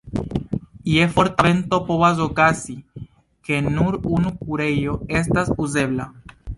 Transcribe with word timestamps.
Je 0.93 1.03
forta 1.17 1.45
vento 1.49 1.79
povas 1.91 2.23
okazi, 2.27 2.77
ke 3.51 3.63
nur 3.69 4.01
unu 4.17 4.35
kurejo 4.43 5.01
estas 5.25 5.57
uzebla. 5.67 6.15